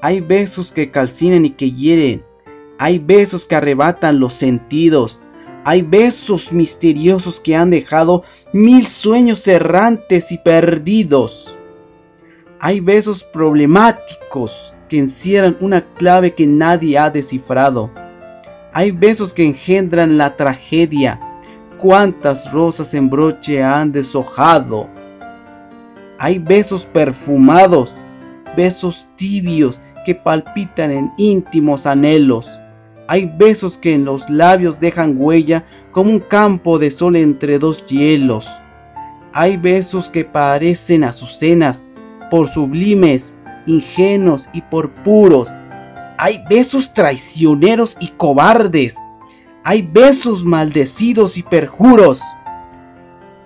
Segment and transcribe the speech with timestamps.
[0.00, 2.24] Hay besos que calcinan y que hieren.
[2.78, 5.20] Hay besos que arrebatan los sentidos.
[5.64, 8.22] Hay besos misteriosos que han dejado
[8.52, 11.56] mil sueños errantes y perdidos.
[12.60, 17.90] Hay besos problemáticos que encierran una clave que nadie ha descifrado.
[18.72, 21.20] Hay besos que engendran la tragedia.
[21.76, 24.88] Cuántas rosas en broche han deshojado.
[26.20, 27.94] Hay besos perfumados,
[28.56, 32.50] besos tibios que palpitan en íntimos anhelos.
[33.08, 37.86] Hay besos que en los labios dejan huella como un campo de sol entre dos
[37.86, 38.60] hielos.
[39.32, 41.84] Hay besos que parecen azucenas
[42.30, 45.54] por sublimes, ingenuos y por puros.
[46.18, 48.94] Hay besos traicioneros y cobardes.
[49.64, 52.22] Hay besos maldecidos y perjuros.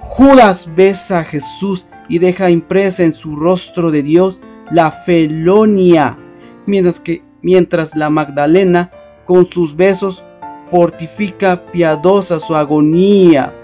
[0.00, 6.18] Judas besa a Jesús y deja impresa en su rostro de Dios la felonia
[6.66, 8.90] mientras que mientras la Magdalena
[9.26, 10.24] con sus besos
[10.70, 13.54] fortifica piadosa su agonía.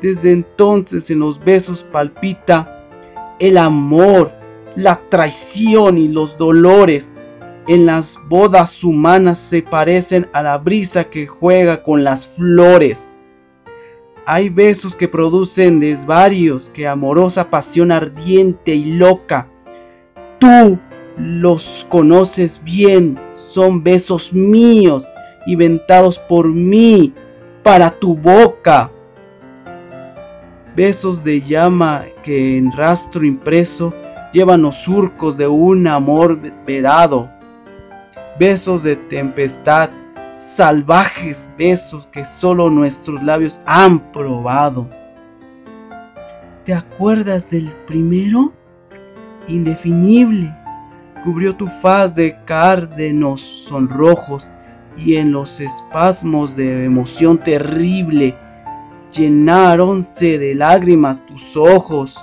[0.00, 2.86] Desde entonces en los besos palpita
[3.40, 4.32] el amor,
[4.76, 7.12] la traición y los dolores.
[7.66, 13.18] En las bodas humanas se parecen a la brisa que juega con las flores.
[14.24, 19.48] Hay besos que producen desvarios, que amorosa pasión ardiente y loca.
[20.38, 20.78] Tú,
[21.18, 25.08] los conoces bien, son besos míos,
[25.46, 27.12] inventados por mí,
[27.62, 28.90] para tu boca.
[30.76, 33.92] Besos de llama que en rastro impreso
[34.32, 37.30] llevan los surcos de un amor vedado.
[38.38, 39.90] Besos de tempestad,
[40.34, 44.88] salvajes besos que solo nuestros labios han probado.
[46.64, 48.52] ¿Te acuerdas del primero?
[49.48, 50.54] Indefinible,
[51.24, 54.48] cubrió tu faz de cárdenos sonrojos
[54.96, 58.36] y en los espasmos de emoción terrible
[59.12, 62.16] llenáronse de lágrimas tus ojos.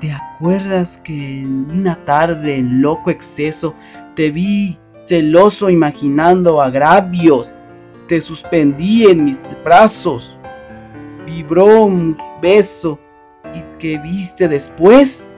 [0.00, 3.74] ¿Te acuerdas que en una tarde en loco exceso
[4.14, 7.52] te vi celoso imaginando agravios?
[8.08, 10.38] Te suspendí en mis brazos,
[11.24, 13.00] vibró un beso
[13.54, 15.32] y que viste después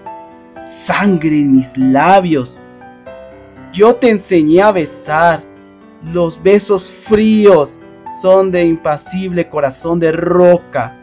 [0.69, 2.59] sangre en mis labios.
[3.73, 5.43] Yo te enseñé a besar.
[6.03, 7.77] Los besos fríos
[8.23, 10.95] son de impasible corazón de roca.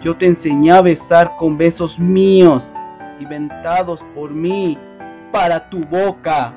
[0.00, 2.68] Yo te enseñé a besar con besos míos,
[3.20, 4.76] inventados por mí,
[5.30, 6.54] para tu boca.